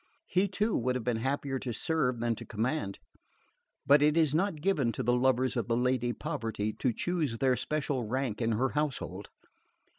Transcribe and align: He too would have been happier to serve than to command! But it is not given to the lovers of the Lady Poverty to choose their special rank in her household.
He 0.25 0.47
too 0.47 0.75
would 0.79 0.95
have 0.95 1.03
been 1.03 1.17
happier 1.17 1.59
to 1.59 1.73
serve 1.73 2.21
than 2.21 2.33
to 2.37 2.43
command! 2.43 2.97
But 3.85 4.01
it 4.01 4.17
is 4.17 4.33
not 4.33 4.59
given 4.59 4.91
to 4.93 5.03
the 5.03 5.13
lovers 5.13 5.55
of 5.55 5.67
the 5.67 5.77
Lady 5.77 6.11
Poverty 6.11 6.73
to 6.73 6.91
choose 6.91 7.37
their 7.37 7.55
special 7.55 8.03
rank 8.07 8.41
in 8.41 8.53
her 8.53 8.69
household. 8.69 9.29